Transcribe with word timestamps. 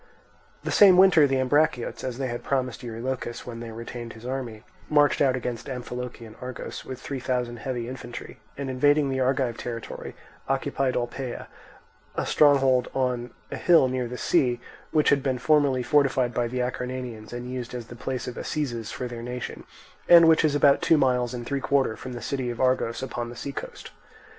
The 0.63 0.71
same 0.71 0.97
winter 0.97 1.27
the 1.27 1.37
Ambraciots, 1.39 2.03
as 2.03 2.17
they 2.17 2.25
had 2.27 2.41
promised 2.43 2.81
Eurylochus 2.81 3.45
when 3.45 3.59
they 3.59 3.69
retained 3.69 4.13
his 4.13 4.25
army, 4.25 4.63
marched 4.89 5.21
out 5.21 5.35
against 5.35 5.67
Amphilochian 5.69 6.33
Argos 6.41 6.83
with 6.83 6.99
three 6.99 7.19
thousand 7.19 7.57
heavy 7.57 7.87
infantry, 7.87 8.39
and 8.57 8.67
invading 8.67 9.09
the 9.09 9.19
Argive 9.19 9.57
territory 9.57 10.15
occupied 10.49 10.95
Olpae, 10.95 11.45
a 12.15 12.25
stronghold 12.25 12.87
on 12.95 13.29
a 13.51 13.57
hill 13.57 13.87
near 13.87 14.07
the 14.07 14.17
sea, 14.17 14.59
which 14.89 15.09
had 15.09 15.21
been 15.21 15.37
formerly 15.37 15.83
fortified 15.83 16.33
by 16.33 16.47
the 16.47 16.61
Acarnanians 16.61 17.31
and 17.31 17.51
used 17.53 17.75
as 17.75 17.85
the 17.85 17.95
place 17.95 18.27
of 18.27 18.37
assizes 18.37 18.91
for 18.91 19.07
their 19.07 19.21
nation, 19.21 19.65
and 20.09 20.27
which 20.27 20.43
is 20.43 20.55
about 20.55 20.81
two 20.81 20.97
miles 20.97 21.31
and 21.31 21.45
three 21.45 21.61
quarters 21.61 21.99
from 21.99 22.13
the 22.13 22.23
city 22.23 22.49
of 22.49 22.59
Argos 22.59 23.03
upon 23.03 23.29
the 23.29 23.35
sea 23.35 23.51
coast. 23.53 23.91